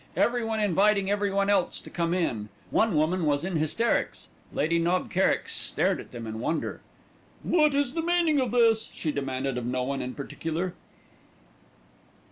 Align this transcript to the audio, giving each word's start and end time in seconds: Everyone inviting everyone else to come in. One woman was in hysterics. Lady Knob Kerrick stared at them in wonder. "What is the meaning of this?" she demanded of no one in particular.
Everyone 0.17 0.59
inviting 0.59 1.11
everyone 1.11 1.47
else 1.47 1.79
to 1.79 1.91
come 1.91 2.11
in. 2.11 2.49
One 2.71 2.95
woman 2.95 3.23
was 3.23 3.43
in 3.43 3.57
hysterics. 3.57 4.29
Lady 4.51 4.79
Knob 4.79 5.11
Kerrick 5.11 5.47
stared 5.47 5.99
at 5.99 6.11
them 6.11 6.25
in 6.25 6.39
wonder. 6.39 6.81
"What 7.43 7.75
is 7.75 7.93
the 7.93 8.01
meaning 8.01 8.39
of 8.39 8.49
this?" 8.49 8.89
she 8.91 9.11
demanded 9.11 9.59
of 9.59 9.65
no 9.67 9.83
one 9.83 10.01
in 10.01 10.15
particular. 10.15 10.73